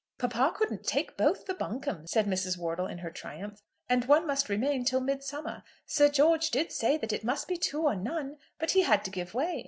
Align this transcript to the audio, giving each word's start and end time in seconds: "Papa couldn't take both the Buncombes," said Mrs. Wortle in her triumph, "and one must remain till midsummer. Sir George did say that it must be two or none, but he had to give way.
"Papa 0.17 0.53
couldn't 0.55 0.83
take 0.83 1.15
both 1.15 1.45
the 1.45 1.53
Buncombes," 1.53 2.09
said 2.09 2.25
Mrs. 2.25 2.57
Wortle 2.57 2.87
in 2.87 2.97
her 2.97 3.11
triumph, 3.11 3.61
"and 3.87 4.05
one 4.05 4.25
must 4.25 4.49
remain 4.49 4.83
till 4.83 4.99
midsummer. 4.99 5.61
Sir 5.85 6.09
George 6.09 6.49
did 6.49 6.71
say 6.71 6.97
that 6.97 7.13
it 7.13 7.23
must 7.23 7.47
be 7.47 7.55
two 7.55 7.83
or 7.83 7.95
none, 7.95 8.37
but 8.57 8.71
he 8.71 8.81
had 8.81 9.05
to 9.05 9.11
give 9.11 9.35
way. 9.35 9.59